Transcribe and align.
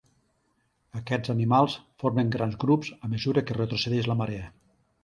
Aquests 0.99 1.33
animals 1.35 1.75
formen 2.05 2.35
grans 2.39 2.59
grups 2.65 2.91
a 2.99 3.13
mesura 3.15 3.47
que 3.51 3.61
retrocedeix 3.61 4.11
la 4.15 4.19
marea. 4.25 4.53